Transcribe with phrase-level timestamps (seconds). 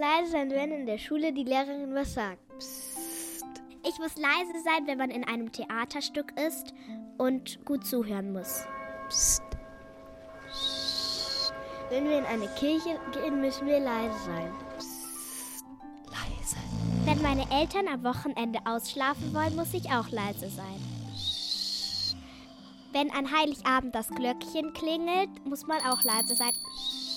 [0.00, 2.40] Leise sein, wenn in der Schule die Lehrerin was sagt.
[3.86, 6.74] Ich muss leise sein, wenn man in einem Theaterstück ist
[7.18, 8.64] und gut zuhören muss.
[9.08, 9.42] Psst.
[11.90, 14.52] Wenn wir in eine Kirche gehen, müssen wir leise sein.
[16.06, 16.56] Leise.
[17.04, 20.80] Wenn meine Eltern am Wochenende ausschlafen wollen, muss ich auch leise sein.
[22.92, 26.52] Wenn an Heiligabend das Glöckchen klingelt, muss man auch leise sein.
[26.74, 27.09] Psst.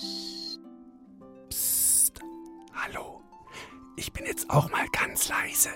[2.86, 3.22] Hallo.
[3.96, 5.70] Ich bin jetzt auch mal ganz leise.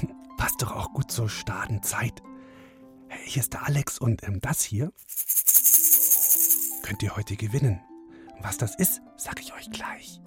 [0.36, 2.22] Passt doch auch gut zur Stadenzeit.
[3.08, 4.92] Hey, Hier ist der Alex und ähm, das hier
[6.82, 7.80] könnt ihr heute gewinnen.
[8.40, 10.20] Was das ist, sag ich euch gleich.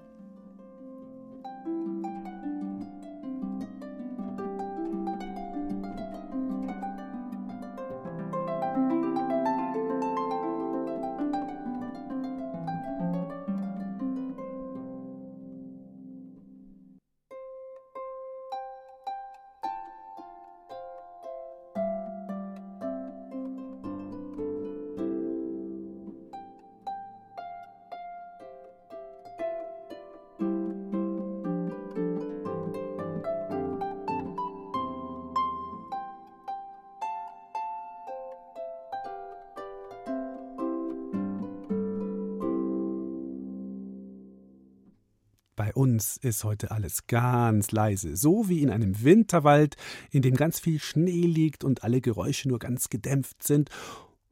[45.77, 49.77] Uns ist heute alles ganz leise, so wie in einem Winterwald,
[50.09, 53.69] in dem ganz viel Schnee liegt und alle Geräusche nur ganz gedämpft sind.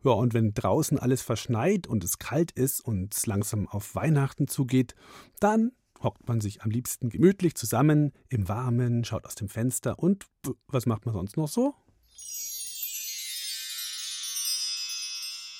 [0.04, 4.48] Ja, und wenn draußen alles verschneit und es kalt ist und es langsam auf Weihnachten
[4.48, 4.96] zugeht,
[5.40, 10.26] dann hockt man sich am liebsten gemütlich zusammen im Warmen, schaut aus dem Fenster und
[10.68, 11.76] was macht man sonst noch so?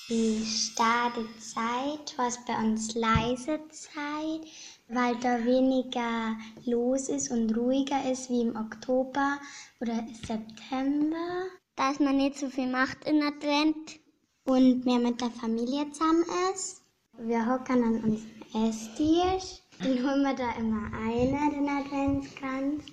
[0.08, 4.46] Die starke Zeit war es bei uns leise Zeit,
[4.86, 9.40] weil da weniger los ist und ruhiger ist wie im Oktober
[9.80, 11.46] oder September.
[11.74, 13.98] Da ist man nicht so viel macht in Advent
[14.44, 16.24] und mehr mit der Familie zusammen
[16.54, 16.82] ist.
[17.18, 22.84] Wir hocken an unserem Esstisch, den holen wir da immer einer, den Adventskranz.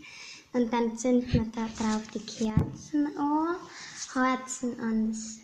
[0.53, 3.55] Und dann zünden wir da drauf die Kerzen an,
[4.15, 5.43] heizen uns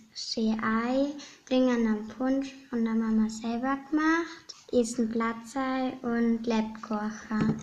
[0.62, 1.14] ein,
[1.48, 7.60] trinken einen Punsch von der Mama selber gemacht, essen Platzei und Lebkuchen.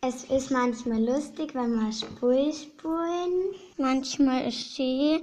[0.00, 3.54] Es ist manchmal lustig, wenn wir Spiel spielen.
[3.76, 5.22] Manchmal ist schön,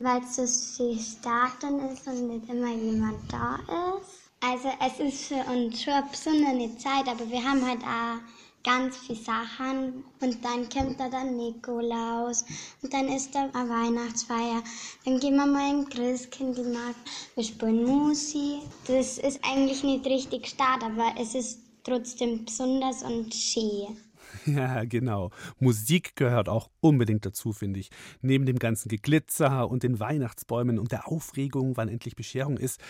[0.00, 0.46] weil es so
[0.76, 3.56] schön starten ist und nicht immer jemand da
[3.96, 4.24] ist.
[4.40, 8.18] Also es ist für uns schon eine besondere Zeit, aber wir haben halt auch
[8.64, 12.44] ganz viele Sachen und dann kommt da der Nikolaus
[12.82, 14.62] und dann ist da eine Weihnachtsfeier.
[15.04, 16.98] Dann gehen wir mal in den Christkindlmarkt,
[17.34, 18.62] wir spielen Musik.
[18.86, 23.96] Das ist eigentlich nicht richtig Start, aber es ist trotzdem besonders und schön.
[24.46, 25.30] Ja, genau.
[25.58, 27.90] Musik gehört auch unbedingt dazu, finde ich.
[28.20, 32.80] Neben dem ganzen Geglitzer und den Weihnachtsbäumen und der Aufregung, wann endlich Bescherung ist.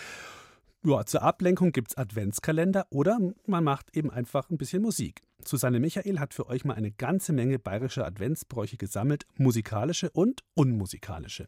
[0.87, 5.23] Ja, zur Ablenkung gibt's Adventskalender oder man macht eben einfach ein bisschen Musik.
[5.43, 11.47] Susanne Michael hat für euch mal eine ganze Menge bayerischer Adventsbräuche gesammelt, musikalische und unmusikalische.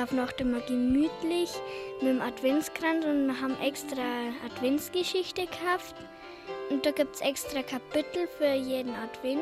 [0.00, 1.50] Auf Nacht immer gemütlich
[2.00, 4.02] mit dem Adventskranz und wir haben extra
[4.46, 5.94] Adventsgeschichte gekauft.
[6.70, 9.40] Und da gibt es extra Kapitel für jeden Advent.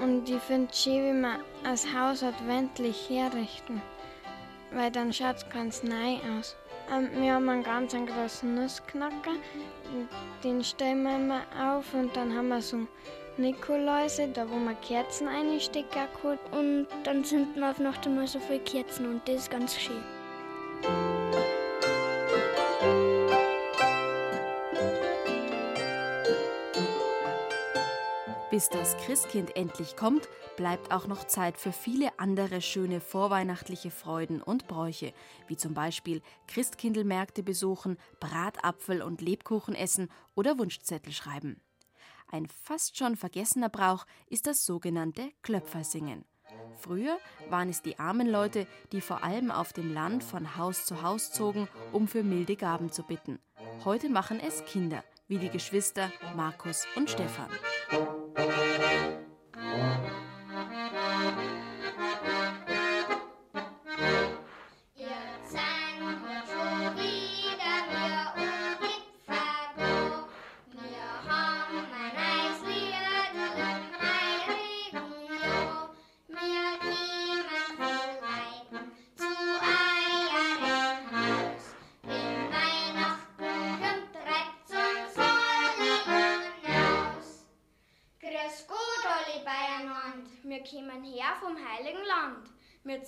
[0.00, 3.82] Und ich finde es schön, wie man das Haus adventlich herrichten.
[4.72, 6.56] Weil dann schaut es ganz neu aus.
[6.92, 9.32] Ähm, wir haben einen ganz großen Nussknacker.
[9.92, 10.08] und
[10.42, 12.86] Den stellen wir immer auf und dann haben wir so
[13.40, 16.38] Nikoläuse, da wo man Kerzen einstecken kann.
[16.52, 20.02] Und dann sind wir auf Nacht immer so viele Kerzen und das ist ganz schön.
[28.50, 34.42] Bis das Christkind endlich kommt, bleibt auch noch Zeit für viele andere schöne vorweihnachtliche Freuden
[34.42, 35.14] und Bräuche,
[35.46, 41.60] wie zum Beispiel Christkindlmärkte besuchen, Bratapfel und Lebkuchen essen oder Wunschzettel schreiben.
[42.32, 46.24] Ein fast schon vergessener Brauch ist das sogenannte Klöpfersingen.
[46.78, 47.18] Früher
[47.48, 51.32] waren es die armen Leute, die vor allem auf dem Land von Haus zu Haus
[51.32, 53.38] zogen, um für milde Gaben zu bitten.
[53.84, 57.50] Heute machen es Kinder, wie die Geschwister Markus und Stefan.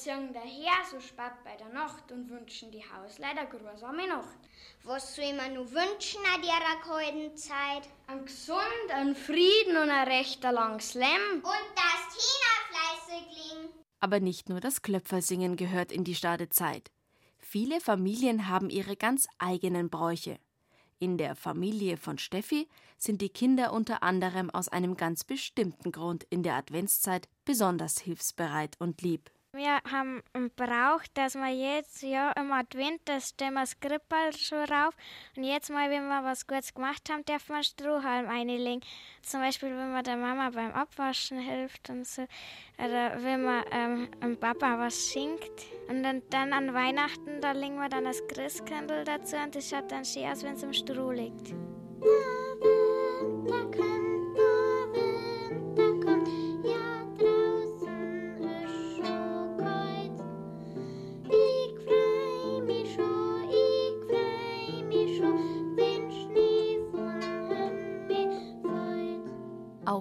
[0.03, 4.37] Ziehen daher so spät bei der Nacht und wünschen die Hausleiter grusame Nacht.
[4.83, 7.89] Was soll man nur wünschen an dieser kalten Zeit?
[8.09, 11.35] Ein gesund, ein Frieden und ein rechter langes Leben.
[11.37, 13.69] Und das Tina fleißig
[14.01, 16.91] Aber nicht nur das Klöpfersingen gehört in die Stadezeit.
[17.39, 20.41] Viele Familien haben ihre ganz eigenen Bräuche.
[20.99, 22.69] In der Familie von Steffi
[22.99, 28.75] sind die Kinder unter anderem aus einem ganz bestimmten Grund in der Adventszeit besonders hilfsbereit
[28.81, 29.31] und lieb.
[29.55, 34.33] Wir haben einen Brauch, dass wir jetzt Jahr im Advent, das stellen wir das Krippel
[34.33, 34.95] schon rauf.
[35.37, 38.81] Und jetzt mal, wenn wir was Gutes gemacht haben, dürfen wir Strohhalm einlegen.
[39.21, 42.23] Zum Beispiel, wenn man der Mama beim Abwaschen hilft und so.
[42.79, 45.67] Oder wenn man ähm, dem Papa was schenkt.
[45.87, 49.93] Und dann, dann an Weihnachten, da legen wir dann das Christkindl dazu und das schaut
[49.93, 51.53] dann schön aus, wenn es im Stroh liegt.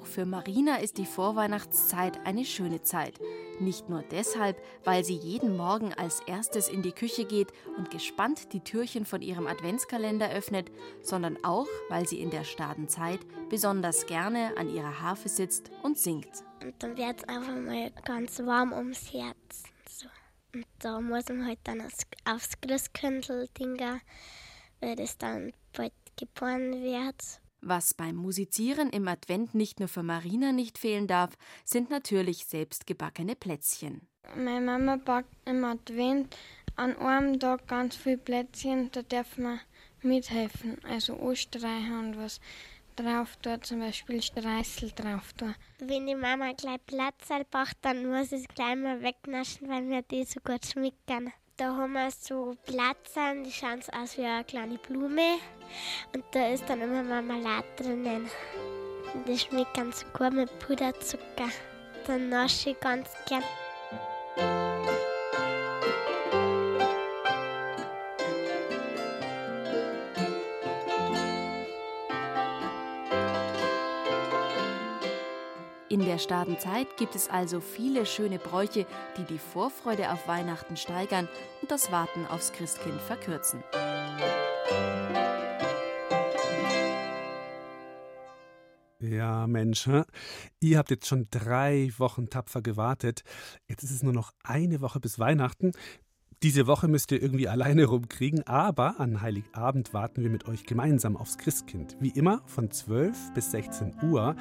[0.01, 3.19] Auch für Marina ist die Vorweihnachtszeit eine schöne Zeit.
[3.59, 8.51] Nicht nur deshalb, weil sie jeden Morgen als erstes in die Küche geht und gespannt
[8.53, 10.71] die Türchen von ihrem Adventskalender öffnet,
[11.03, 13.19] sondern auch, weil sie in der Stadenzeit
[13.49, 16.43] besonders gerne an ihrer Harfe sitzt und singt.
[16.63, 19.63] Und dann wird es einfach mal ganz warm ums Herz.
[20.53, 24.01] Und da muss man halt dann aufs, aufs Christkindl dingen,
[24.79, 27.40] weil das dann bald geboren wird.
[27.61, 33.35] Was beim Musizieren im Advent nicht nur für Marina nicht fehlen darf, sind natürlich selbstgebackene
[33.35, 34.07] Plätzchen.
[34.35, 36.35] Meine Mama backt im Advent
[36.75, 39.59] an einem Tag ganz viele Plätzchen, da darf man
[40.01, 42.39] mithelfen, also anstreichen und was
[42.95, 45.53] drauf tun, zum Beispiel Streichel drauf tun.
[45.79, 50.01] Wenn die Mama gleich Platzal braucht, dann muss ich es gleich mal wegnaschen, weil mir
[50.01, 51.31] die so gut schmecken.
[51.61, 55.37] Da haben wir so Platzern, die schauen so aus wie eine kleine Blume.
[56.11, 58.27] Und da ist dann immer Marmelade drinnen.
[59.13, 61.51] Und die schmeckt ganz gut mit Puderzucker.
[62.07, 63.43] Dann nasche ich ganz gern.
[76.01, 81.29] In der Stadenzeit gibt es also viele schöne Bräuche, die die Vorfreude auf Weihnachten steigern
[81.61, 83.63] und das Warten aufs Christkind verkürzen.
[88.99, 89.87] Ja, Mensch,
[90.59, 93.21] ihr habt jetzt schon drei Wochen tapfer gewartet.
[93.67, 95.71] Jetzt ist es nur noch eine Woche bis Weihnachten.
[96.43, 101.15] Diese Woche müsst ihr irgendwie alleine rumkriegen, aber an Heiligabend warten wir mit euch gemeinsam
[101.15, 101.95] aufs Christkind.
[101.99, 104.35] Wie immer von 12 bis 16 Uhr.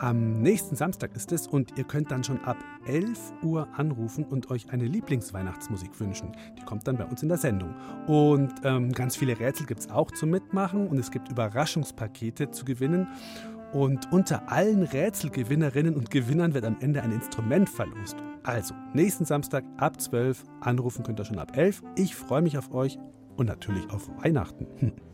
[0.00, 4.48] Am nächsten Samstag ist es und ihr könnt dann schon ab 11 Uhr anrufen und
[4.48, 6.30] euch eine Lieblingsweihnachtsmusik wünschen.
[6.56, 7.74] Die kommt dann bei uns in der Sendung.
[8.06, 12.64] Und ähm, ganz viele Rätsel gibt es auch zum Mitmachen und es gibt Überraschungspakete zu
[12.64, 13.08] gewinnen.
[13.72, 18.16] Und unter allen Rätselgewinnerinnen und Gewinnern wird am Ende ein Instrument verlost.
[18.44, 21.82] Also, nächsten Samstag ab 12 anrufen könnt ihr schon ab 11.
[21.96, 23.00] Ich freue mich auf euch
[23.36, 24.92] und natürlich auf Weihnachten.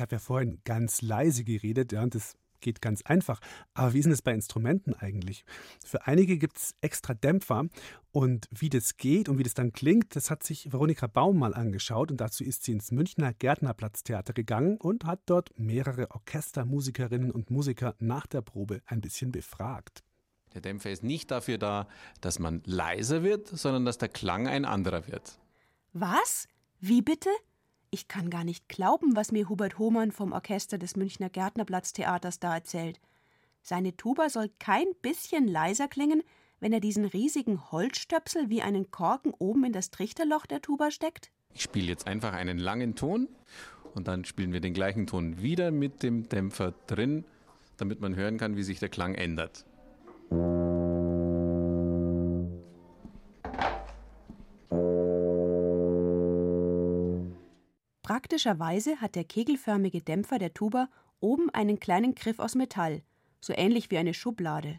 [0.00, 3.38] Ich habe ja vorhin ganz leise geredet, ja, und das geht ganz einfach.
[3.74, 5.44] Aber wie ist denn das bei Instrumenten eigentlich?
[5.84, 7.66] Für einige gibt es extra Dämpfer
[8.10, 11.52] und wie das geht und wie das dann klingt, das hat sich Veronika Baum mal
[11.52, 17.50] angeschaut und dazu ist sie ins Münchner Gärtnerplatztheater gegangen und hat dort mehrere Orchestermusikerinnen und
[17.50, 20.02] Musiker nach der Probe ein bisschen befragt.
[20.54, 21.88] Der Dämpfer ist nicht dafür da,
[22.22, 25.38] dass man leiser wird, sondern dass der Klang ein anderer wird.
[25.92, 26.48] Was?
[26.80, 27.28] Wie bitte?
[27.92, 32.54] Ich kann gar nicht glauben, was mir Hubert Hohmann vom Orchester des Münchner Gärtnerplatztheaters da
[32.54, 33.00] erzählt.
[33.62, 36.22] Seine Tuba soll kein bisschen leiser klingen,
[36.60, 41.32] wenn er diesen riesigen Holzstöpsel wie einen Korken oben in das Trichterloch der Tuba steckt?
[41.52, 43.28] Ich spiele jetzt einfach einen langen Ton
[43.94, 47.24] und dann spielen wir den gleichen Ton wieder mit dem Dämpfer drin,
[47.76, 49.64] damit man hören kann, wie sich der Klang ändert.
[58.20, 63.02] Praktischerweise hat der kegelförmige Dämpfer der Tuba oben einen kleinen Griff aus Metall,
[63.40, 64.78] so ähnlich wie eine Schublade.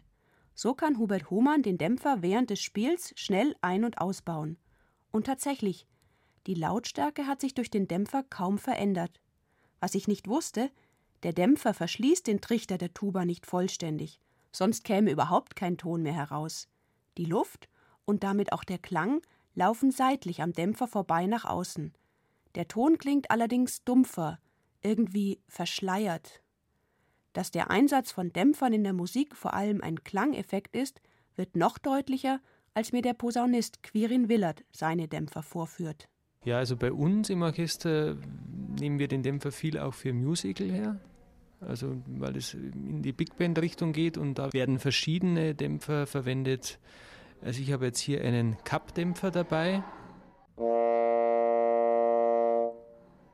[0.54, 4.58] So kann Hubert Hohmann den Dämpfer während des Spiels schnell ein- und ausbauen.
[5.10, 5.88] Und tatsächlich,
[6.46, 9.20] die Lautstärke hat sich durch den Dämpfer kaum verändert.
[9.80, 10.70] Was ich nicht wusste,
[11.24, 14.20] der Dämpfer verschließt den Trichter der Tuba nicht vollständig,
[14.52, 16.68] sonst käme überhaupt kein Ton mehr heraus.
[17.18, 17.68] Die Luft
[18.04, 19.20] und damit auch der Klang
[19.56, 21.92] laufen seitlich am Dämpfer vorbei nach außen.
[22.54, 24.38] Der Ton klingt allerdings dumpfer,
[24.82, 26.42] irgendwie verschleiert.
[27.32, 31.00] Dass der Einsatz von Dämpfern in der Musik vor allem ein Klangeffekt ist,
[31.34, 32.40] wird noch deutlicher,
[32.74, 36.08] als mir der Posaunist Quirin Willert seine Dämpfer vorführt.
[36.44, 38.16] Ja, also bei uns im Orchester
[38.78, 41.00] nehmen wir den Dämpfer viel auch für Musical her.
[41.60, 46.80] Also weil es in die Big Band Richtung geht und da werden verschiedene Dämpfer verwendet.
[47.40, 49.84] Also ich habe jetzt hier einen Cup-Dämpfer dabei.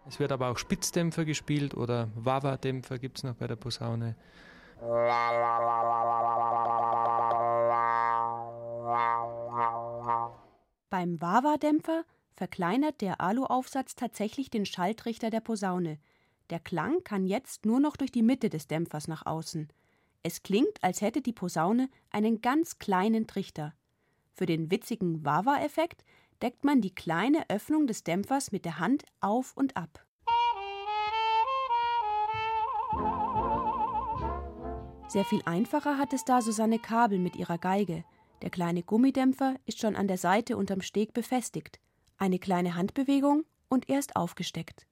[0.09, 4.17] Es wird aber auch Spitzdämpfer gespielt oder Wawa-Dämpfer gibt es noch bei der Posaune.
[10.91, 15.99] Beim Wawa-Dämpfer verkleinert der Aluaufsatz tatsächlich den Schalltrichter der Posaune.
[16.49, 19.69] Der Klang kann jetzt nur noch durch die Mitte des Dämpfers nach außen.
[20.23, 23.75] Es klingt, als hätte die Posaune einen ganz kleinen Trichter.
[24.33, 26.05] Für den witzigen Wawa-Effekt
[26.43, 30.05] deckt man die kleine Öffnung des Dämpfers mit der Hand auf und ab.
[35.09, 38.05] Sehr viel einfacher hat es da Susanne Kabel mit ihrer Geige.
[38.43, 41.81] Der kleine Gummidämpfer ist schon an der Seite unterm Steg befestigt.
[42.19, 44.87] Eine kleine Handbewegung und er ist aufgesteckt.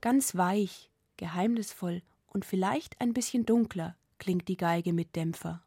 [0.00, 5.62] Ganz weich, geheimnisvoll und vielleicht ein bisschen dunkler klingt die Geige mit Dämpfer.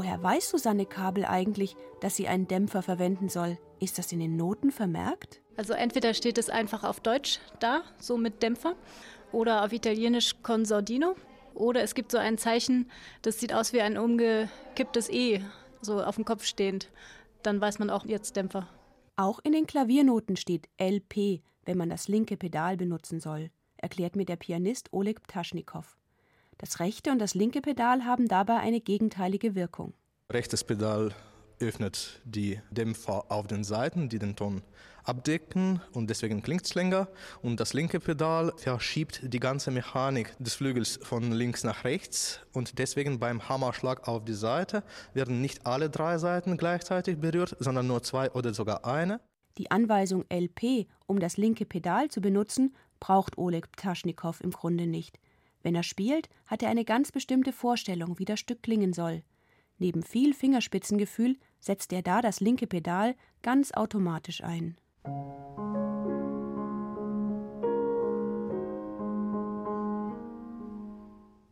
[0.00, 3.58] Woher weiß Susanne Kabel eigentlich, dass sie einen Dämpfer verwenden soll?
[3.80, 5.42] Ist das in den Noten vermerkt?
[5.58, 8.76] Also entweder steht es einfach auf Deutsch da, so mit Dämpfer,
[9.30, 11.16] oder auf Italienisch con sordino.
[11.52, 12.90] Oder es gibt so ein Zeichen,
[13.20, 15.42] das sieht aus wie ein umgekipptes E,
[15.82, 16.90] so auf dem Kopf stehend.
[17.42, 18.68] Dann weiß man auch jetzt Dämpfer.
[19.16, 24.24] Auch in den Klaviernoten steht LP, wenn man das linke Pedal benutzen soll, erklärt mir
[24.24, 25.99] der Pianist Oleg Ptaschnikow.
[26.60, 29.94] Das rechte und das linke Pedal haben dabei eine gegenteilige Wirkung.
[30.30, 31.14] Rechtes Pedal
[31.58, 34.60] öffnet die Dämpfer auf den Seiten, die den Ton
[35.02, 37.08] abdecken und deswegen klingt es länger.
[37.40, 42.78] Und das linke Pedal verschiebt die ganze Mechanik des Flügels von links nach rechts und
[42.78, 44.82] deswegen beim Hammerschlag auf die Seite
[45.14, 49.20] werden nicht alle drei Seiten gleichzeitig berührt, sondern nur zwei oder sogar eine.
[49.56, 55.18] Die Anweisung LP, um das linke Pedal zu benutzen, braucht Oleg Ptaschnikow im Grunde nicht.
[55.62, 59.22] Wenn er spielt, hat er eine ganz bestimmte Vorstellung, wie das Stück klingen soll.
[59.78, 64.76] Neben viel Fingerspitzengefühl setzt er da das linke Pedal ganz automatisch ein.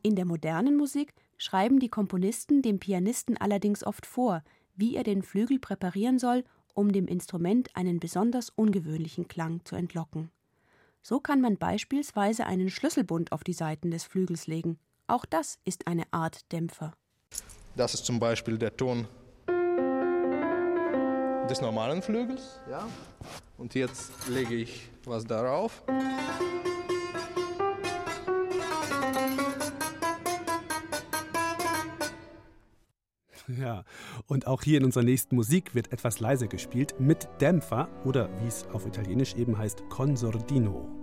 [0.02, 4.42] In der modernen Musik schreiben die Komponisten dem Pianisten allerdings oft vor,
[4.74, 10.30] wie er den Flügel präparieren soll, um dem Instrument einen besonders ungewöhnlichen Klang zu entlocken.
[11.08, 14.78] So kann man beispielsweise einen Schlüsselbund auf die Seiten des Flügels legen.
[15.06, 16.92] Auch das ist eine Art Dämpfer.
[17.76, 19.08] Das ist zum Beispiel der Ton
[21.48, 22.60] des normalen Flügels.
[22.70, 22.86] Ja.
[23.56, 25.82] Und jetzt lege ich was darauf.
[33.58, 33.84] Ja,
[34.26, 38.46] Und auch hier in unserer nächsten Musik wird etwas leiser gespielt mit Dämpfer oder wie
[38.46, 40.97] es auf Italienisch eben heißt, Consordino.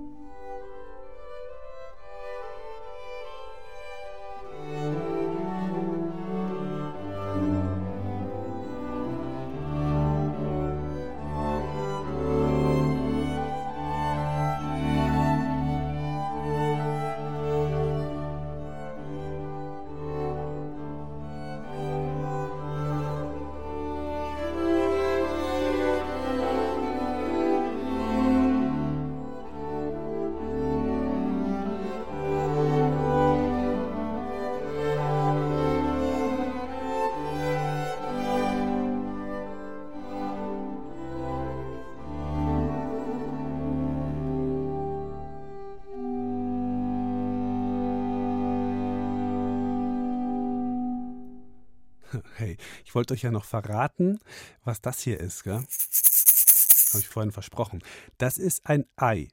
[52.95, 54.19] Ich wollte euch ja noch verraten,
[54.63, 55.55] was das hier ist, gell?
[55.55, 57.83] Habe ich vorhin versprochen.
[58.17, 59.27] Das ist ein Ei.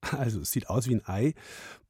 [0.00, 1.34] Also es sieht aus wie ein Ei.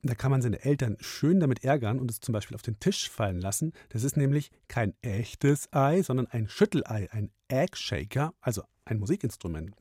[0.01, 3.11] Da kann man seine Eltern schön damit ärgern und es zum Beispiel auf den Tisch
[3.11, 3.75] fallen lassen.
[3.91, 9.77] Das ist nämlich kein echtes Ei, sondern ein Schüttelei, ein Egg Shaker, also ein Musikinstrument.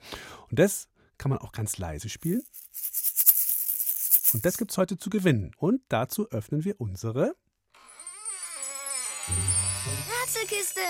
[0.49, 2.43] Und das kann man auch ganz leise spielen.
[4.33, 5.53] Und das gibt es heute zu gewinnen.
[5.55, 7.33] Und dazu öffnen wir unsere
[10.39, 10.81] Rätselkiste!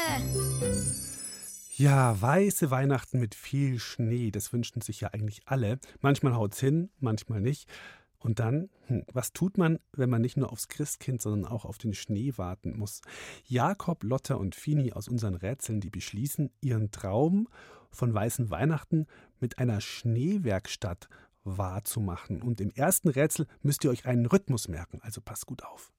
[1.76, 5.80] Ja, weiße Weihnachten mit viel Schnee, das wünschen sich ja eigentlich alle.
[6.02, 7.70] Manchmal haut's hin, manchmal nicht.
[8.18, 11.78] Und dann, hm, was tut man, wenn man nicht nur aufs Christkind, sondern auch auf
[11.78, 13.02] den Schnee warten muss?
[13.46, 17.48] Jakob, Lotta und Fini aus unseren Rätseln, die beschließen, ihren Traum
[17.92, 19.08] von weißen Weihnachten
[19.40, 21.08] mit einer Schneewerkstatt
[21.46, 22.42] wahrzumachen.
[22.42, 25.94] Und im ersten Rätsel müsst ihr euch einen Rhythmus merken, also passt gut auf.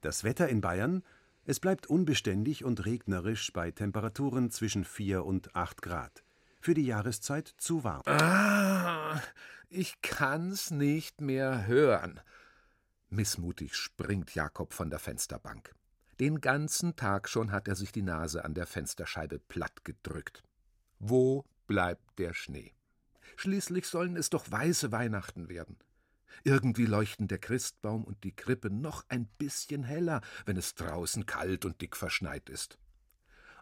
[0.00, 1.02] Das Wetter in Bayern
[1.48, 6.24] es bleibt unbeständig und regnerisch bei Temperaturen zwischen 4 und 8 Grad.
[6.60, 8.02] Für die Jahreszeit zu warm.
[8.06, 9.20] Ah,
[9.68, 12.20] ich kann's nicht mehr hören.
[13.08, 15.72] Missmutig springt Jakob von der Fensterbank.
[16.18, 20.42] Den ganzen Tag schon hat er sich die Nase an der Fensterscheibe platt gedrückt.
[20.98, 22.74] Wo bleibt der Schnee?
[23.36, 25.76] Schließlich sollen es doch weiße Weihnachten werden.
[26.44, 31.64] Irgendwie leuchten der Christbaum und die Krippe noch ein bisschen heller, wenn es draußen kalt
[31.64, 32.78] und dick verschneit ist.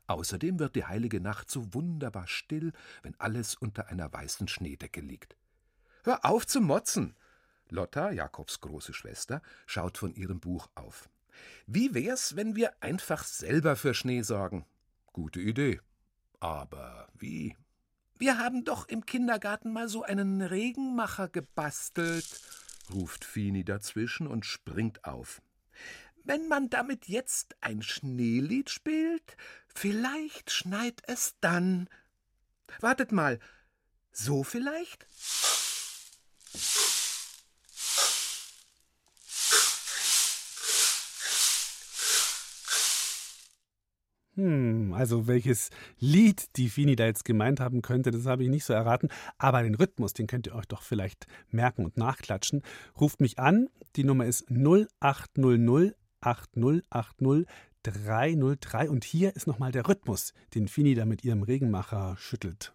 [0.07, 2.73] Außerdem wird die heilige Nacht so wunderbar still,
[3.03, 5.37] wenn alles unter einer weißen Schneedecke liegt.
[6.05, 7.17] Hör auf zu motzen!
[7.71, 11.09] Lotta, Jakobs große Schwester, schaut von ihrem Buch auf.
[11.67, 14.67] Wie wär's, wenn wir einfach selber für Schnee sorgen?
[15.13, 15.81] Gute Idee.
[16.41, 17.57] Aber wie?
[18.25, 22.41] Wir haben doch im Kindergarten mal so einen Regenmacher gebastelt
[22.91, 25.43] ruft Fini dazwischen und springt auf.
[26.25, 31.91] Wenn man damit jetzt ein Schneelied spielt, vielleicht schneit es dann.
[32.81, 33.41] Wartet mal,
[34.11, 35.07] so vielleicht?
[44.37, 48.65] Hm, also welches Lied die Fini da jetzt gemeint haben könnte, das habe ich nicht
[48.65, 49.09] so erraten.
[49.39, 52.63] Aber den Rhythmus, den könnt ihr euch doch vielleicht merken und nachklatschen.
[53.01, 53.69] Ruft mich an.
[53.97, 57.47] Die Nummer ist 0800 8080
[57.85, 58.91] 303.
[58.91, 62.75] Und hier ist nochmal der Rhythmus, den Fini da mit ihrem Regenmacher schüttelt.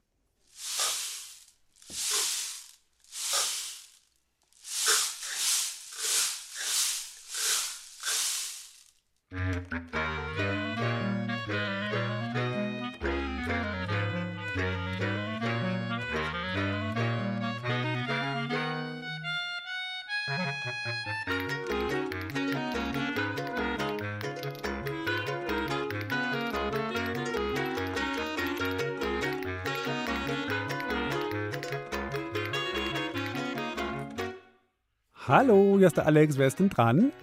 [35.29, 36.39] Hallo, hier ist der Alex.
[36.39, 37.13] Wer ist denn dran?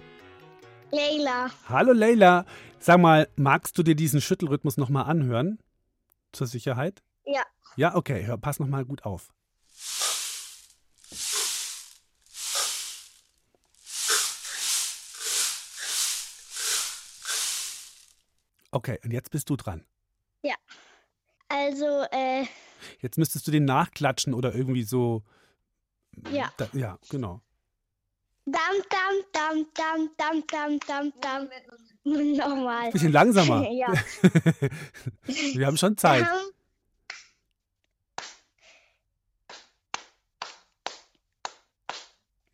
[0.91, 1.51] Leila.
[1.67, 2.45] Hallo Leila.
[2.79, 5.59] Sag mal, magst du dir diesen Schüttelrhythmus nochmal anhören?
[6.31, 7.03] Zur Sicherheit?
[7.25, 7.41] Ja.
[7.75, 8.25] Ja, okay.
[8.25, 9.33] Hör, pass nochmal gut auf.
[18.71, 19.83] Okay, und jetzt bist du dran.
[20.43, 20.55] Ja.
[21.49, 22.45] Also, äh.
[23.01, 25.23] Jetzt müsstest du den nachklatschen oder irgendwie so.
[26.31, 26.53] Ja.
[26.55, 27.41] Da, ja, genau.
[28.49, 31.49] Dam, dam, dam, dam, dam, dam, dam, dam.
[32.37, 32.91] Nochmal.
[32.91, 33.69] Bisschen langsamer.
[33.71, 33.87] ja.
[35.53, 36.25] Wir haben schon Zeit.
[36.25, 36.39] Dam.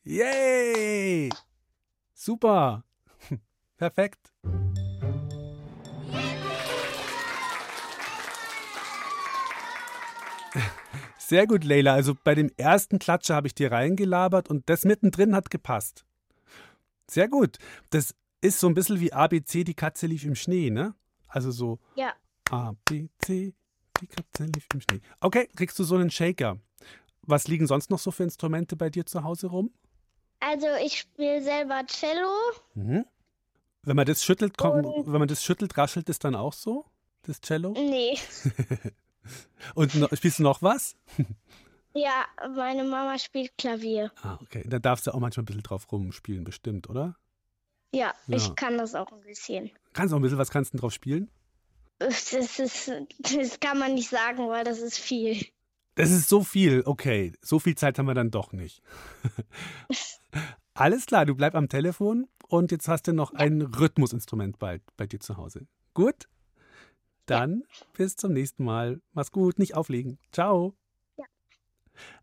[0.06, 1.30] Yay!
[2.16, 2.84] Super!
[3.78, 4.34] Perfekt.
[11.26, 11.94] Sehr gut, Leila.
[11.94, 16.06] Also bei dem ersten Klatscher habe ich dir reingelabert und das mittendrin hat gepasst.
[17.10, 17.58] Sehr gut.
[17.92, 20.96] Das ist so ein bisschen wie ABC, die Katze lief im Schnee, ne?
[21.30, 22.14] Also so Ja.
[22.52, 23.54] ABC,
[24.02, 25.00] die Katze lief im Schnee.
[25.22, 26.58] Okay, kriegst du so einen Shaker.
[27.22, 29.72] Was liegen sonst noch so für Instrumente bei dir zu Hause rum?
[30.42, 32.32] Also ich spiele selber Cello.
[32.74, 33.06] Mhm.
[33.84, 36.86] Wenn man das schüttelt, kommt, wenn man das schüttelt, raschelt es dann auch so?
[37.22, 37.72] Das Cello?
[37.72, 38.18] Nee.
[39.76, 40.96] Und noch, spielst du noch was?
[41.94, 44.12] Ja, meine Mama spielt Klavier.
[44.24, 44.64] Ah, okay.
[44.68, 47.16] Da darfst du auch manchmal ein bisschen drauf rumspielen, bestimmt, oder?
[47.94, 48.38] Ja, Ja.
[48.38, 49.70] ich kann das auch ein bisschen.
[49.94, 51.30] Kannst du auch ein bisschen, was kannst du denn drauf spielen?
[52.00, 55.46] Das, ist, das kann man nicht sagen, weil das ist viel.
[55.96, 57.34] Das ist so viel, okay.
[57.42, 58.82] So viel Zeit haben wir dann doch nicht.
[60.74, 65.06] Alles klar, du bleib am Telefon und jetzt hast du noch ein Rhythmusinstrument bald bei
[65.06, 65.68] dir zu Hause.
[65.94, 66.28] Gut?
[67.26, 69.02] Dann bis zum nächsten Mal.
[69.14, 70.20] Mach's gut, nicht auflegen.
[70.32, 70.76] Ciao.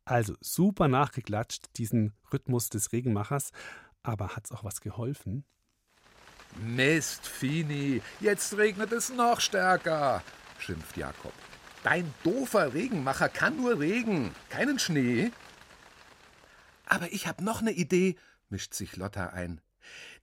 [0.04, 3.52] Also super nachgeklatscht, diesen Rhythmus des Regenmachers.
[4.02, 5.44] Aber hat's auch was geholfen?
[6.60, 10.22] Mist, Fini, jetzt regnet es noch stärker,
[10.58, 11.32] schimpft Jakob.
[11.84, 15.30] Dein doofer Regenmacher kann nur Regen, keinen Schnee.
[16.86, 18.16] Aber ich hab noch eine Idee,
[18.48, 19.60] mischt sich Lotta ein.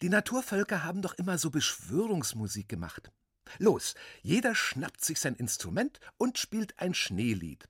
[0.01, 3.09] Die Naturvölker haben doch immer so Beschwörungsmusik gemacht.
[3.59, 7.67] Los, jeder schnappt sich sein Instrument und spielt ein Schneelied.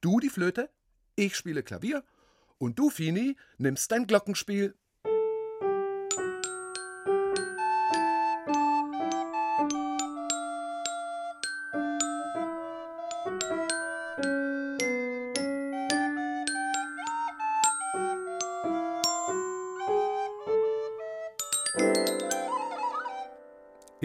[0.00, 0.70] Du die Flöte,
[1.16, 2.04] ich spiele Klavier
[2.58, 4.74] und du, Fini, nimmst dein Glockenspiel.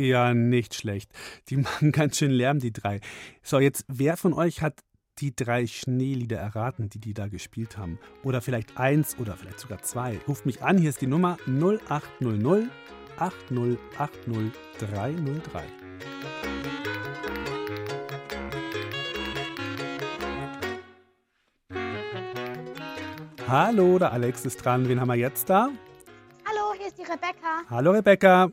[0.03, 1.09] Ja, nicht schlecht.
[1.47, 2.99] Die machen ganz schön Lärm, die drei.
[3.41, 4.81] So, jetzt, wer von euch hat
[5.19, 7.99] die drei Schneelieder erraten, die die da gespielt haben?
[8.21, 10.19] Oder vielleicht eins oder vielleicht sogar zwei?
[10.27, 12.69] Ruft mich an, hier ist die Nummer 0800
[13.17, 15.63] 8080 303.
[23.47, 24.89] Hallo, der Alex ist dran.
[24.89, 25.69] Wen haben wir jetzt da?
[26.45, 27.61] Hallo, hier ist die Rebecca.
[27.69, 28.51] Hallo Rebecca.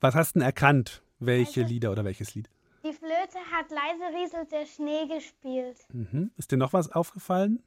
[0.00, 1.02] Was hast du denn erkannt?
[1.18, 2.50] Welche Lieder oder welches Lied?
[2.84, 5.78] Die Flöte hat leise rieselt der Schnee gespielt.
[5.90, 6.30] Mhm.
[6.36, 7.62] Ist dir noch was aufgefallen?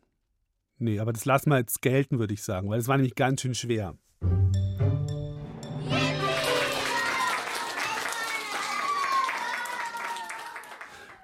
[0.78, 3.42] Nee, aber das lassen wir jetzt gelten, würde ich sagen, weil es war nämlich ganz
[3.42, 3.98] schön schwer.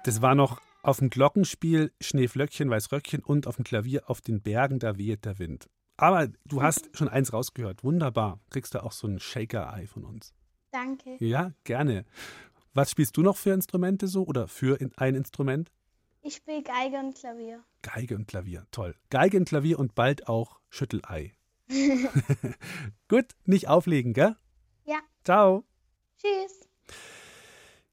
[0.04, 4.80] Das war noch auf dem Glockenspiel Schneeflöckchen, Weißröckchen und auf dem Klavier auf den Bergen,
[4.80, 5.68] da weht der Wind.
[5.96, 7.84] Aber du hast schon eins rausgehört.
[7.84, 8.40] Wunderbar.
[8.50, 10.34] Kriegst du auch so ein Shaker-Ei von uns.
[10.70, 11.16] Danke.
[11.20, 12.04] Ja, gerne.
[12.74, 15.70] Was spielst du noch für Instrumente so oder für in- ein Instrument?
[16.22, 17.64] Ich spiele Geige und Klavier.
[17.82, 18.94] Geige und Klavier, toll.
[19.10, 21.32] Geige und Klavier und bald auch Schüttelei.
[23.08, 24.36] Gut, nicht auflegen, gell?
[24.84, 24.98] ja.
[25.24, 25.64] Ciao.
[26.18, 26.60] Tschüss.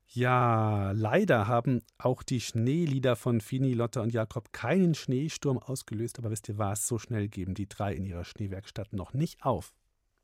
[0.08, 6.30] Ja, leider haben auch die Schneelieder von Fini, Lotta und Jakob keinen Schneesturm ausgelöst, aber
[6.30, 9.74] wisst ihr was, so schnell geben die drei in ihrer Schneewerkstatt noch nicht auf.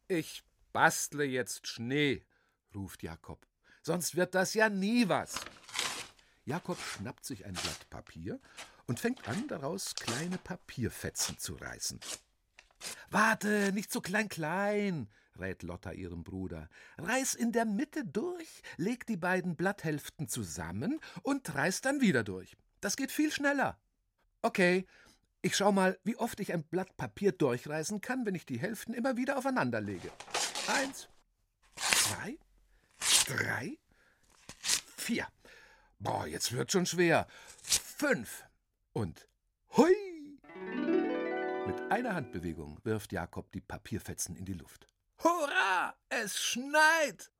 [0.07, 2.21] Ich bastle jetzt Schnee,
[2.75, 3.45] ruft Jakob.
[3.81, 5.39] Sonst wird das ja nie was.
[6.45, 8.39] Jakob schnappt sich ein Blatt Papier
[8.87, 11.99] und fängt an, daraus kleine Papierfetzen zu reißen.
[13.09, 16.69] Warte, nicht so klein klein, rät Lotta ihrem Bruder.
[16.97, 22.55] Reiß in der Mitte durch, leg die beiden Blatthälften zusammen und reiß dann wieder durch.
[22.81, 23.79] Das geht viel schneller.
[24.41, 24.85] Okay,
[25.41, 28.93] ich schau mal, wie oft ich ein Blatt Papier durchreißen kann, wenn ich die Hälften
[28.93, 30.11] immer wieder aufeinander lege.
[30.67, 31.09] Eins,
[31.75, 32.37] zwei,
[33.29, 33.77] drei,
[34.57, 35.27] vier.
[35.99, 37.27] Boah, jetzt wird schon schwer.
[37.61, 38.45] Fünf.
[38.93, 39.27] Und
[39.77, 40.39] hui!
[41.67, 44.87] Mit einer Handbewegung wirft Jakob die Papierfetzen in die Luft.
[45.23, 45.93] Hurra!
[46.09, 47.31] Es schneit!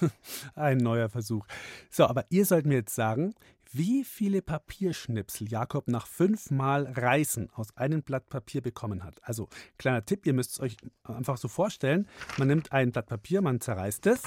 [0.54, 1.46] Ein neuer Versuch.
[1.90, 3.34] So, aber ihr sollt mir jetzt sagen,
[3.72, 9.18] wie viele Papierschnipsel Jakob nach fünfmal Reißen aus einem Blatt Papier bekommen hat.
[9.22, 12.06] Also, kleiner Tipp, ihr müsst es euch einfach so vorstellen.
[12.36, 14.22] Man nimmt ein Blatt Papier, man zerreißt es,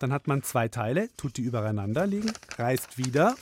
[0.00, 3.36] dann hat man zwei Teile, tut die übereinander liegen, reißt wieder,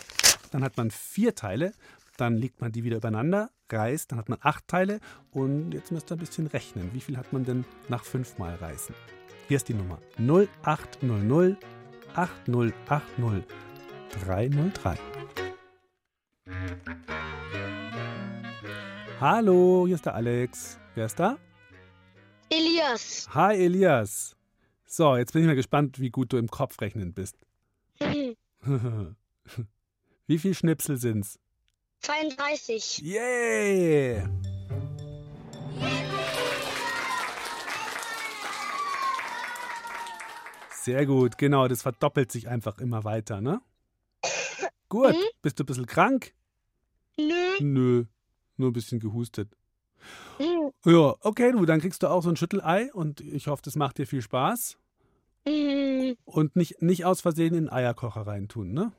[0.51, 1.73] dann hat man vier Teile,
[2.17, 4.99] dann legt man die wieder übereinander, reißt, dann hat man acht Teile
[5.31, 6.91] und jetzt müsst ihr ein bisschen rechnen.
[6.93, 8.95] Wie viel hat man denn nach fünfmal Reißen?
[9.47, 11.57] Hier ist die Nummer 0800
[12.15, 13.45] 8080
[14.25, 14.99] 303.
[19.21, 20.81] Hallo, hier ist der Alex.
[20.97, 21.39] Wer ist da?
[22.51, 23.29] Elias.
[23.33, 24.38] Hi Elias.
[24.91, 27.37] So, jetzt bin ich mal gespannt, wie gut du im Kopf rechnen bist.
[30.27, 31.39] wie viel Schnipsel sind's?
[32.01, 32.99] 32.
[33.03, 34.23] Yay!
[40.83, 43.61] Sehr gut, genau, das verdoppelt sich einfach immer weiter, ne?
[44.89, 45.23] Gut, Mhm.
[45.43, 46.33] bist du ein bisschen krank?
[47.19, 47.35] Nö.
[47.61, 48.05] Nö,
[48.57, 49.55] nur ein bisschen gehustet.
[50.39, 50.73] Mhm.
[50.85, 53.99] Ja, okay, du, dann kriegst du auch so ein Schüttelei und ich hoffe, das macht
[53.99, 54.79] dir viel Spaß.
[55.47, 56.17] Mhm.
[56.25, 58.93] Und nicht, nicht aus Versehen in den Eierkocher reintun, ne?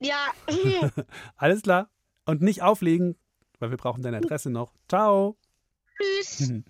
[0.00, 0.32] Ja.
[1.36, 1.90] Alles klar.
[2.24, 3.16] Und nicht auflegen,
[3.58, 4.72] weil wir brauchen deine Adresse noch.
[4.88, 5.36] Ciao.
[5.98, 6.52] Tschüss.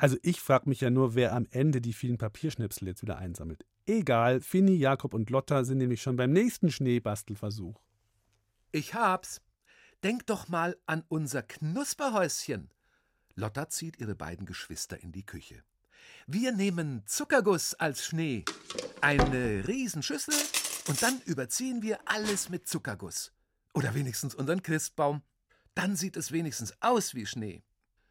[0.00, 3.66] Also ich frage mich ja nur, wer am Ende die vielen Papierschnipsel jetzt wieder einsammelt.
[3.84, 7.82] Egal, Finny, Jakob und Lotta sind nämlich schon beim nächsten Schneebastelversuch.
[8.70, 9.40] Ich hab's.
[10.04, 12.70] Denk doch mal an unser Knusperhäuschen.
[13.34, 15.64] Lotta zieht ihre beiden Geschwister in die Küche.
[16.28, 18.44] Wir nehmen Zuckerguss als Schnee,
[19.00, 20.34] eine Riesenschüssel
[20.86, 23.32] und dann überziehen wir alles mit Zuckerguss.
[23.74, 25.22] Oder wenigstens unseren Christbaum.
[25.74, 27.62] Dann sieht es wenigstens aus wie Schnee.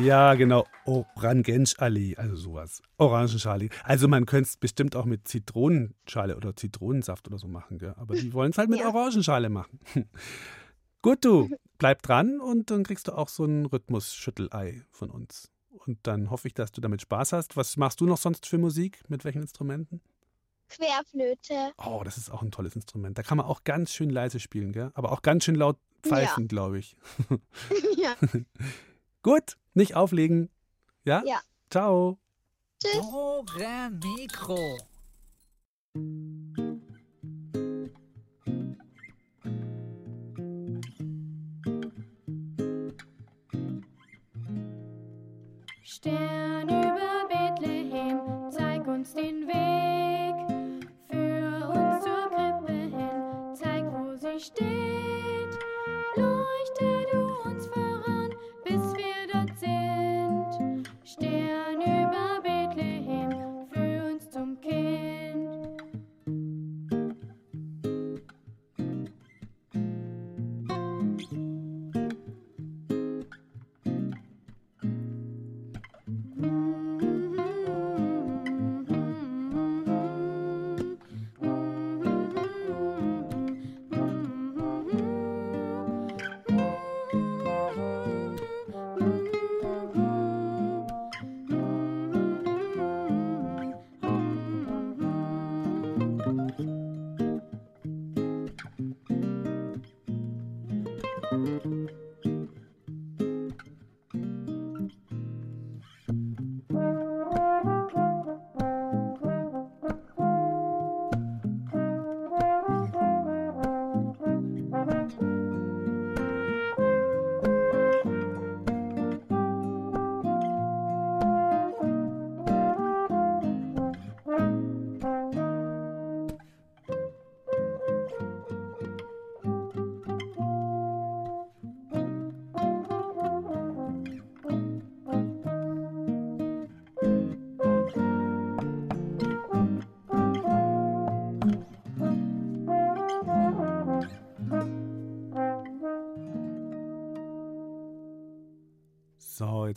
[0.02, 0.66] Ja, genau.
[0.87, 2.83] Orangenschale, also sowas.
[2.96, 3.68] Orangenschale.
[3.85, 7.94] Also man könnte es bestimmt auch mit Zitronenschale oder Zitronensaft oder so machen, gell?
[7.98, 9.78] aber die wollen es halt mit Orangenschale machen.
[11.02, 15.50] Gut, du, bleib dran und dann kriegst du auch so ein Rhythmus-Schüttelei von uns.
[15.70, 17.57] Und dann hoffe ich, dass du damit Spaß hast.
[17.57, 19.02] Was machst du noch sonst für Musik?
[19.09, 20.00] Mit welchen Instrumenten?
[20.68, 21.72] Querflöte.
[21.78, 23.16] Oh, das ist auch ein tolles Instrument.
[23.16, 24.90] Da kann man auch ganz schön leise spielen, gell?
[24.94, 26.48] aber auch ganz schön laut pfeifen, Ja.
[26.48, 26.96] glaube ich.
[27.96, 28.14] ja.
[29.22, 30.50] Gut, nicht auflegen.
[31.04, 31.22] Ja?
[31.24, 31.40] Ja.
[31.70, 32.18] Ciao.
[32.83, 33.02] Tschüss.
[34.04, 34.78] Mikro.
[46.00, 50.87] Stern über Bethlehem, zeig uns den Weg.
[51.11, 54.77] Führ uns zur Krippe hin, zeig, wo sie steht.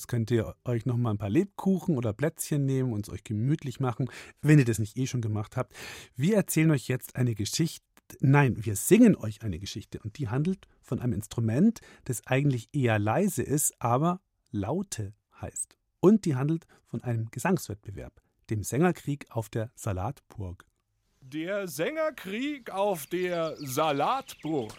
[0.01, 3.23] Jetzt könnt ihr euch noch mal ein paar Lebkuchen oder Plätzchen nehmen und es euch
[3.23, 4.09] gemütlich machen,
[4.41, 5.75] wenn ihr das nicht eh schon gemacht habt.
[6.15, 7.85] Wir erzählen euch jetzt eine Geschichte.
[8.19, 12.97] Nein, wir singen euch eine Geschichte und die handelt von einem Instrument, das eigentlich eher
[12.97, 15.77] leise ist, aber Laute heißt.
[15.99, 20.65] Und die handelt von einem Gesangswettbewerb, dem Sängerkrieg auf der Salatburg.
[21.19, 24.73] Der Sängerkrieg auf der Salatburg.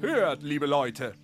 [0.00, 1.14] Hört, liebe Leute.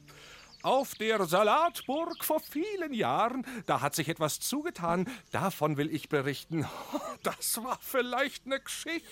[0.63, 5.09] Auf der Salatburg vor vielen Jahren, da hat sich etwas zugetan.
[5.31, 6.67] Davon will ich berichten.
[7.23, 9.07] Das war vielleicht eine Geschichte.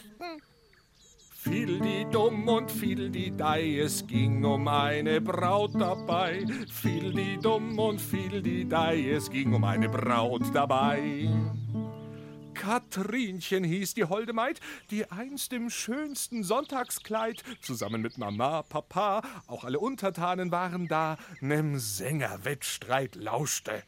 [1.34, 6.44] Fiel die dumm und fiel die dei, es ging um eine Braut dabei.
[6.70, 11.28] Fiel die dumm und fiel die dei, es ging um eine Braut dabei.
[12.64, 14.58] Katrinchen hieß die holde Maid,
[14.90, 21.78] die einst im schönsten Sonntagskleid zusammen mit Mama, Papa, auch alle Untertanen waren da, nem
[21.78, 23.82] Sängerwettstreit lauschte.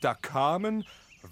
[0.00, 0.84] Da kamen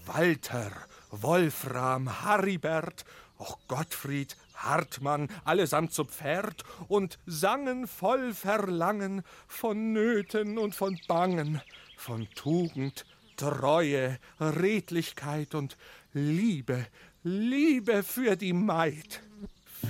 [0.07, 0.71] Walter,
[1.11, 3.05] Wolfram, Haribert,
[3.39, 11.61] auch Gottfried, Hartmann, allesamt zu Pferd und sangen voll Verlangen von Nöten und von Bangen,
[11.97, 15.77] von Tugend, Treue, Redlichkeit und
[16.17, 16.87] Liebe,
[17.25, 19.21] Liebe für die Maid.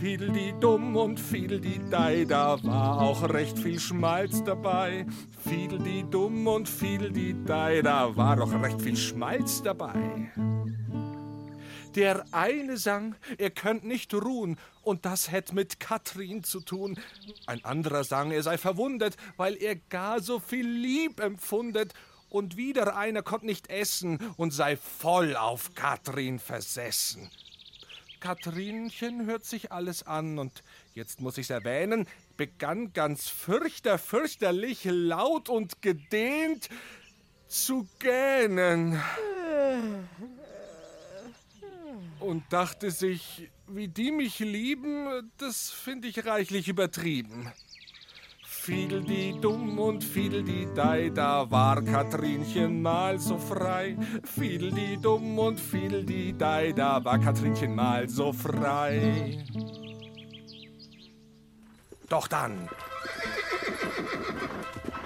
[0.01, 5.05] Fiel die dumm und fiel die dei, da war auch recht viel Schmalz dabei.
[5.47, 10.33] Fiel die dumm und fiel die dei, da war auch recht viel Schmalz dabei.
[11.95, 16.99] Der eine sang, er könnt nicht ruhen, und das hätt mit Katrin zu tun.
[17.47, 21.93] Ein anderer sang, er sei verwundet, weil er gar so viel Lieb empfundet.
[22.35, 27.31] Und wieder einer konnt nicht essen und sei voll auf Katrin versessen.
[28.19, 30.65] Katrinchen hört sich alles an und
[30.97, 36.71] jetzt muss ich's erwähnen, begann ganz fürchter, fürchterlich laut und gedehnt
[37.47, 39.01] zu gähnen
[42.19, 47.53] und dachte sich, wie die mich lieben, das finde ich reichlich übertrieben.
[48.65, 53.95] Fiel die dumm und fiel die dei, da war Katrinchen mal so frei.
[54.25, 59.45] Fiel die dumm und fiel die dei, da war Katrinchen mal so frei.
[62.09, 62.71] Doch dann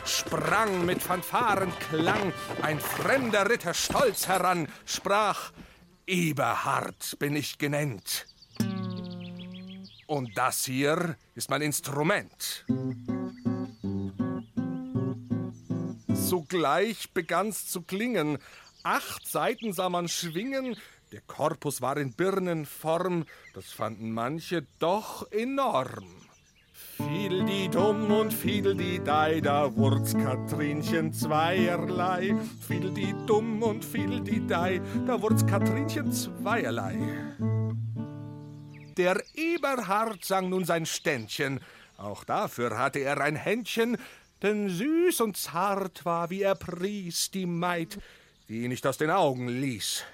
[0.04, 5.50] sprang mit Fanfarenklang ein fremder Ritter stolz heran, sprach,
[6.06, 8.24] Eberhard bin ich genannt.
[10.06, 12.64] Und das hier ist mein Instrument.
[16.28, 18.36] Sogleich begann's zu klingen.
[18.82, 20.76] Acht Seiten sah man schwingen.
[21.10, 23.24] Der Korpus war in Birnenform.
[23.54, 26.04] Das fanden manche doch enorm.
[26.98, 32.36] Fiel die dumm und fiel die dei, da wurd's Katrinchen zweierlei.
[32.66, 36.98] Fiel die dumm und fiel die dei, da wurd's Katrinchen zweierlei.
[38.98, 41.60] Der Eberhard sang nun sein Ständchen,
[41.98, 43.96] auch dafür hatte er ein Händchen,
[44.42, 47.98] denn süß und zart war, wie er pries, die Maid,
[48.48, 50.04] die ihn nicht aus den Augen ließ.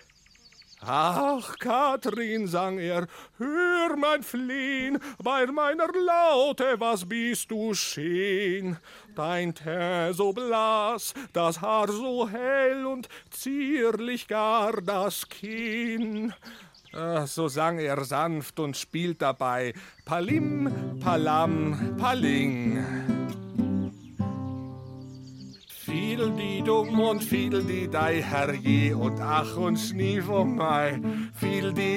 [0.87, 3.07] Ach, Katrin, sang er,
[3.39, 8.77] hör mein Flehn, bei meiner Laute, was bist du schön?
[9.15, 16.35] Dein Teint so blass, das Haar so hell und zierlich gar das Kinn.
[17.25, 19.73] So sang er sanft und spielt dabei
[20.05, 23.24] Palim, Palam, Paling.
[26.15, 31.01] Fiel die dumm und fiel die dei, herrje, und ach und schnief oh mei.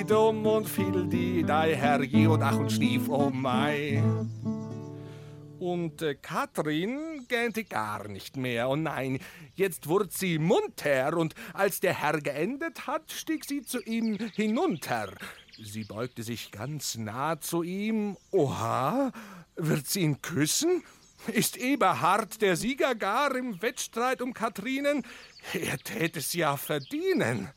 [0.08, 4.02] Dumm und fiel die dei, herrje, und ach und schnief oh mei.
[5.60, 9.20] Und äh, Katrin gähnte gar nicht mehr, oh nein,
[9.54, 15.14] jetzt wurde sie munter, und als der Herr geendet hat, stieg sie zu ihm hinunter.
[15.64, 18.18] Sie beugte sich ganz nah zu ihm.
[18.32, 19.12] Oha,
[19.58, 20.82] wird sie ihn küssen?
[21.34, 25.04] Ist Eberhard der Sieger gar im Wettstreit um Katrinen?
[25.54, 27.50] Er tät es ja verdienen.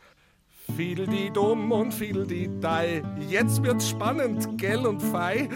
[0.76, 5.48] Fiel die dumm und fiel die dei, jetzt wird's spannend, gell und fei.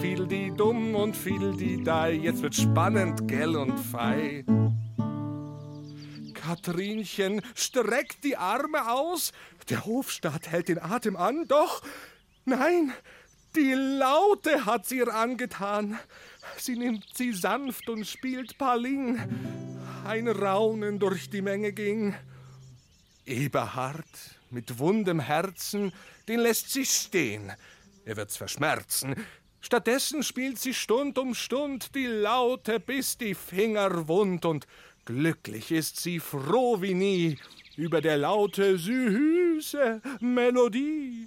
[0.00, 4.44] Fiel die dumm und fiel die dei, jetzt wird's spannend, gell und fei.
[6.34, 9.32] Katrinchen streckt die Arme aus,
[9.68, 11.82] der Hofstaat hält den Atem an, doch
[12.44, 12.92] nein,
[13.56, 15.98] die Laute hat sie ihr angetan.
[16.56, 19.18] Sie nimmt sie sanft und spielt Paling.
[20.04, 22.14] Ein Raunen durch die Menge ging.
[23.26, 24.06] Eberhard
[24.50, 25.92] mit wundem Herzen,
[26.28, 27.52] den lässt sie stehen.
[28.04, 29.14] Er wird's verschmerzen.
[29.60, 34.66] Stattdessen spielt sie Stund um Stund die Laute, bis die Finger wund und
[35.04, 37.38] glücklich ist sie froh wie nie
[37.76, 41.26] über der Laute süße Melodie.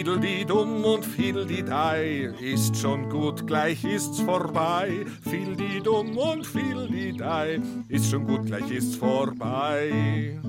[0.00, 5.04] Fiedeldidum und Fiedeldidei, ist schon gut, gleich ist's vorbei.
[5.28, 10.40] Fiedeldidum und Fiedeldidei, ist schon gut, gleich ist's vorbei.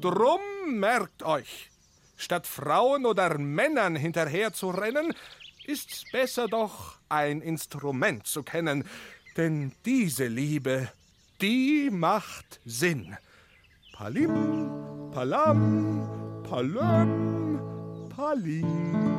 [0.00, 1.70] Drum merkt euch,
[2.16, 5.14] statt Frauen oder Männern hinterher zu rennen,
[5.64, 8.82] ist's besser doch ein Instrument zu kennen,
[9.36, 10.88] denn diese Liebe,
[11.40, 13.16] die macht Sinn.
[13.92, 17.45] Palim, palam, palöm,
[18.16, 19.15] palim.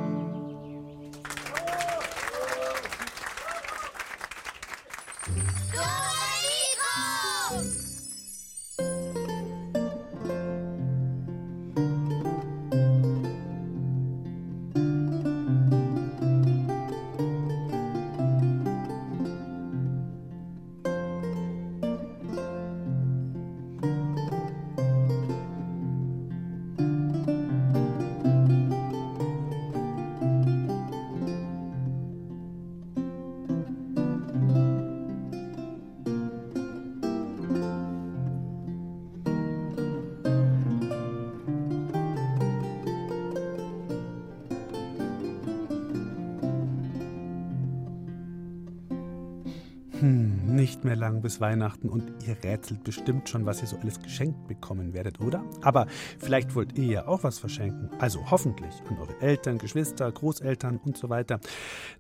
[51.28, 55.44] Bis Weihnachten und ihr rätselt bestimmt schon, was ihr so alles geschenkt bekommen werdet, oder?
[55.62, 55.86] Aber
[56.20, 57.90] vielleicht wollt ihr ja auch was verschenken.
[58.00, 61.42] Also hoffentlich an eure Eltern, Geschwister, Großeltern und so weiter.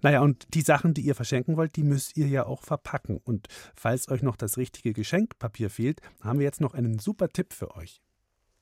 [0.01, 3.19] Naja, und die Sachen, die ihr verschenken wollt, die müsst ihr ja auch verpacken.
[3.21, 7.51] Und falls euch noch das richtige Geschenkpapier fehlt, haben wir jetzt noch einen super Tipp
[7.51, 8.01] für euch.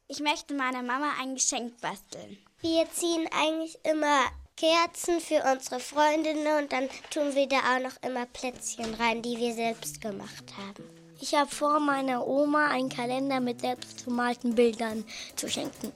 [0.07, 2.37] Ich möchte meiner Mama ein Geschenk basteln.
[2.61, 4.21] Wir ziehen eigentlich immer
[4.57, 9.37] Kerzen für unsere Freundinnen und dann tun wir da auch noch immer Plätzchen rein, die
[9.37, 10.85] wir selbst gemacht haben.
[11.19, 15.03] Ich habe vor, meiner Oma einen Kalender mit selbst gemalten Bildern
[15.35, 15.91] zu schenken.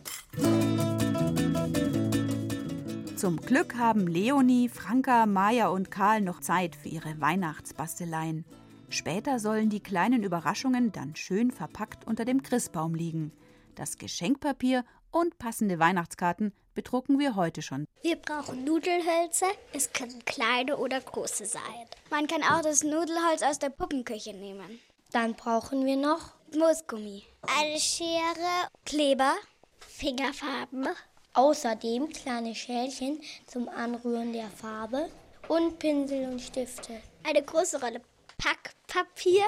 [3.16, 8.44] Zum Glück haben Leonie, Franka, Maja und Karl noch Zeit für ihre Weihnachtsbasteleien.
[8.90, 13.32] Später sollen die kleinen Überraschungen dann schön verpackt unter dem Christbaum liegen.
[13.76, 17.86] Das Geschenkpapier und passende Weihnachtskarten bedrucken wir heute schon.
[18.04, 19.52] Wir brauchen Nudelhölzer.
[19.74, 21.86] Es können kleine oder große sein.
[22.10, 24.80] Man kann auch das Nudelholz aus der Puppenküche nehmen.
[25.12, 27.24] Dann brauchen wir noch Moosgummi,
[27.60, 29.36] eine Schere, Kleber,
[29.80, 30.88] Fingerfarben.
[31.34, 35.10] Außerdem kleine Schälchen zum Anrühren der Farbe
[35.50, 37.02] und Pinsel und Stifte.
[37.26, 38.00] Eine große Rolle
[38.38, 39.44] Packpapier.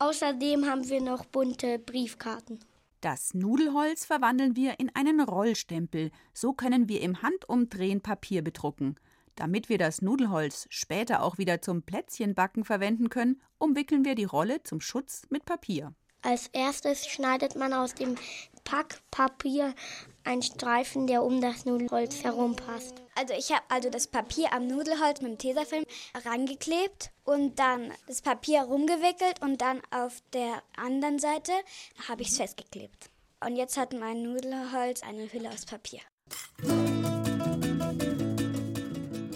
[0.00, 2.58] Außerdem haben wir noch bunte Briefkarten.
[3.00, 6.10] Das Nudelholz verwandeln wir in einen Rollstempel.
[6.32, 8.96] So können wir im Handumdrehen Papier bedrucken.
[9.36, 14.64] Damit wir das Nudelholz später auch wieder zum Plätzchenbacken verwenden können, umwickeln wir die Rolle
[14.64, 15.94] zum Schutz mit Papier.
[16.22, 18.16] Als erstes schneidet man aus dem
[18.64, 19.74] Packpapier
[20.24, 22.94] einen Streifen, der um das Nudelholz herumpasst.
[23.14, 25.84] Also ich habe also das Papier am Nudelholz mit dem Tesafilm
[26.24, 31.52] rangeklebt und dann das Papier rumgewickelt und dann auf der anderen Seite
[32.08, 33.10] habe ich es festgeklebt.
[33.44, 36.00] Und jetzt hat mein Nudelholz eine Hülle aus Papier.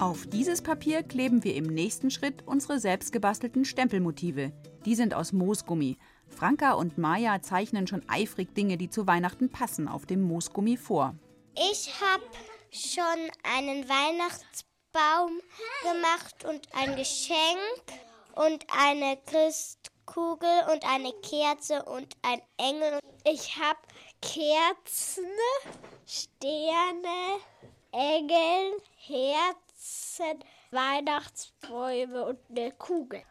[0.03, 4.51] Auf dieses Papier kleben wir im nächsten Schritt unsere selbstgebastelten Stempelmotive.
[4.85, 5.97] Die sind aus Moosgummi.
[6.33, 11.15] Franka und Maja zeichnen schon eifrig Dinge, die zu Weihnachten passen, auf dem Moosgummi vor.
[11.55, 12.25] Ich habe
[12.71, 15.41] schon einen Weihnachtsbaum
[15.83, 17.83] gemacht und ein Geschenk
[18.35, 22.99] und eine Christkugel und eine Kerze und ein Engel.
[23.25, 23.79] Ich habe
[24.21, 25.27] Kerzen,
[26.07, 27.41] Sterne,
[27.93, 33.23] Engel, Herzen, Weihnachtsbäume und eine Kugel.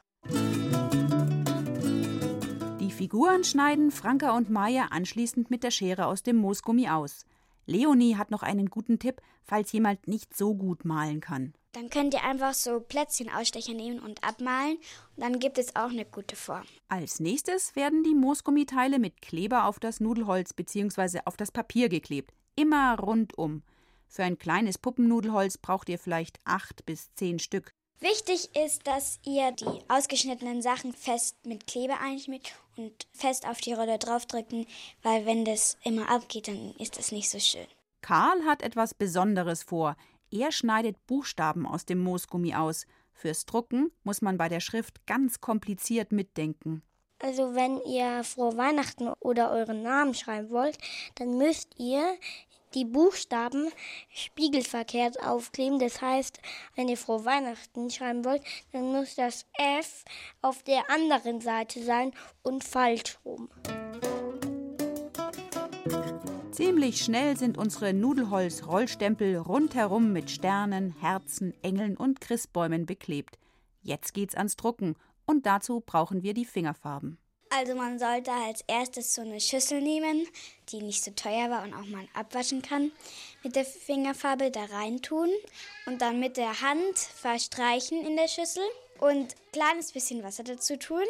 [3.02, 7.26] Figuren schneiden Franka und Maja anschließend mit der Schere aus dem Moosgummi aus.
[7.66, 11.56] Leonie hat noch einen guten Tipp, falls jemand nicht so gut malen kann.
[11.72, 14.78] Dann könnt ihr einfach so Plätzchenausstecher nehmen und abmalen.
[15.16, 16.62] Und dann gibt es auch eine gute Form.
[16.90, 21.22] Als nächstes werden die Moosgummiteile mit Kleber auf das Nudelholz bzw.
[21.26, 22.36] auf das Papier geklebt.
[22.56, 23.64] Immer rundum.
[24.10, 27.74] Für ein kleines Puppennudelholz braucht ihr vielleicht acht bis zehn Stück.
[28.02, 33.74] Wichtig ist, dass ihr die ausgeschnittenen Sachen fest mit Kleber einschmiert und fest auf die
[33.74, 34.66] Rolle draufdrücken,
[35.04, 37.68] weil wenn das immer abgeht, dann ist das nicht so schön.
[38.02, 39.96] Karl hat etwas Besonderes vor.
[40.32, 42.88] Er schneidet Buchstaben aus dem Moosgummi aus.
[43.14, 46.82] Fürs Drucken muss man bei der Schrift ganz kompliziert mitdenken.
[47.20, 50.80] Also wenn ihr frohe Weihnachten oder euren Namen schreiben wollt,
[51.16, 52.18] dann müsst ihr
[52.74, 53.70] die Buchstaben
[54.10, 55.80] spiegelverkehrt aufkleben.
[55.80, 56.40] Das heißt,
[56.76, 60.04] wenn ihr frohe Weihnachten schreiben wollt, dann muss das F
[60.42, 62.12] auf der anderen Seite sein
[62.44, 63.50] und falsch rum.
[66.52, 73.40] Ziemlich schnell sind unsere Nudelholz-Rollstempel rundherum mit Sternen, Herzen, Engeln und Christbäumen beklebt.
[73.82, 74.96] Jetzt geht's ans Drucken
[75.26, 77.18] und dazu brauchen wir die Fingerfarben.
[77.54, 80.26] Also man sollte als erstes so eine Schüssel nehmen,
[80.70, 82.94] die nicht so teuer war und auch man abwaschen kann.
[83.44, 85.30] Mit der Fingerfarbe da reintun
[85.86, 88.64] und dann mit der Hand verstreichen in der Schüssel
[89.02, 91.04] und kleines bisschen Wasser dazu tun.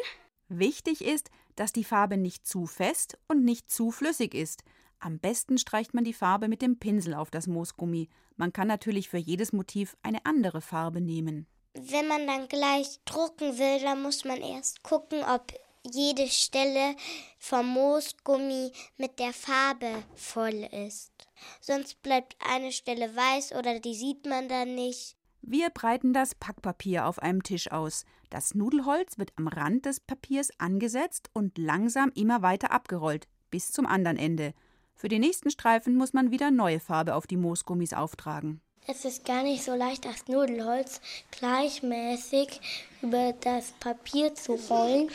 [0.48, 4.64] Wichtig ist, dass die Farbe nicht zu fest und nicht zu flüssig ist.
[4.98, 8.08] Am besten streicht man die Farbe mit dem Pinsel auf das Moosgummi.
[8.36, 11.46] Man kann natürlich für jedes Motiv eine andere Farbe nehmen.
[11.74, 15.52] Wenn man dann gleich drucken will, dann muss man erst gucken, ob
[15.90, 16.96] jede Stelle
[17.38, 21.12] vom Moosgummi mit der Farbe voll ist.
[21.60, 25.16] Sonst bleibt eine Stelle weiß oder die sieht man dann nicht.
[25.42, 28.04] Wir breiten das Packpapier auf einem Tisch aus.
[28.30, 33.86] Das Nudelholz wird am Rand des Papiers angesetzt und langsam immer weiter abgerollt, bis zum
[33.86, 34.54] anderen Ende.
[34.94, 38.60] Für die nächsten Streifen muss man wieder neue Farbe auf die Moosgummis auftragen.
[38.88, 42.60] Es ist gar nicht so leicht, das Nudelholz gleichmäßig
[43.00, 45.08] über das Papier zu rollen.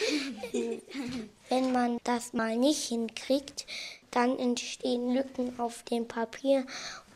[1.49, 3.65] Wenn man das mal nicht hinkriegt,
[4.11, 6.65] dann entstehen Lücken auf dem Papier.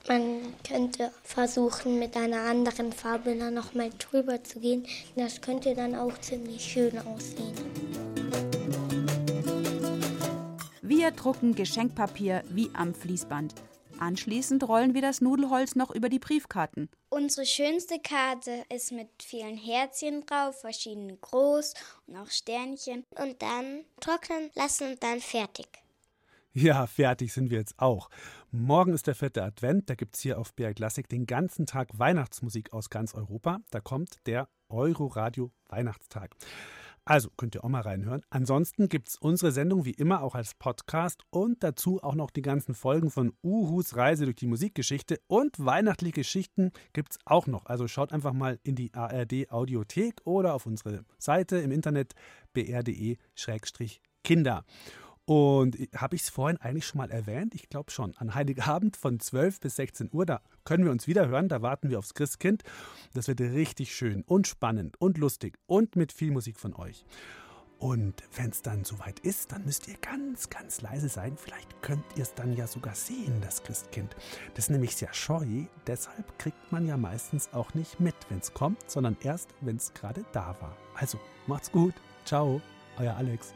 [0.10, 4.86] Man könnte versuchen, mit einer anderen Farbe dann nochmal drüber zu gehen.
[5.16, 7.56] Das könnte dann auch ziemlich schön aussehen.
[10.82, 13.54] Wir drucken Geschenkpapier wie am Fließband.
[14.02, 16.90] Anschließend rollen wir das Nudelholz noch über die Briefkarten.
[17.10, 21.76] Unsere schönste Karte ist mit vielen Herzchen drauf, verschiedene groß
[22.08, 23.04] und auch Sternchen.
[23.12, 25.68] Und dann trocknen lassen und dann fertig.
[26.52, 28.10] Ja, fertig sind wir jetzt auch.
[28.50, 29.88] Morgen ist der vierte Advent.
[29.88, 33.60] Da gibt es hier auf BR Classic den ganzen Tag Weihnachtsmusik aus ganz Europa.
[33.70, 36.36] Da kommt der Euroradio Weihnachtstag.
[37.04, 38.22] Also könnt ihr auch mal reinhören.
[38.30, 42.44] Ansonsten gibt es unsere Sendung wie immer auch als Podcast und dazu auch noch die
[42.44, 47.66] ganzen Folgen von Uhus Reise durch die Musikgeschichte und weihnachtliche Geschichten gibt es auch noch.
[47.66, 52.14] Also schaut einfach mal in die ARD Audiothek oder auf unsere Seite im Internet
[52.54, 53.84] br.de-kinder.
[55.26, 57.56] Und habe ich es vorhin eigentlich schon mal erwähnt?
[57.56, 58.16] Ich glaube schon.
[58.18, 61.48] An Heiligabend von 12 bis 16 Uhr, da können wir uns wieder hören.
[61.48, 62.64] Da warten wir aufs Christkind.
[63.14, 67.06] Das wird richtig schön und spannend und lustig und mit viel Musik von euch.
[67.82, 71.36] Und wenn es dann soweit ist, dann müsst ihr ganz, ganz leise sein.
[71.36, 74.16] Vielleicht könnt ihr es dann ja sogar sehen, das Christkind.
[74.54, 75.66] Das ist nämlich sehr scheu.
[75.88, 79.96] Deshalb kriegt man ja meistens auch nicht mit, wenn es kommt, sondern erst, wenn es
[79.96, 80.78] gerade da war.
[80.94, 81.96] Also macht's gut.
[82.24, 82.62] Ciao,
[83.00, 83.56] euer Alex.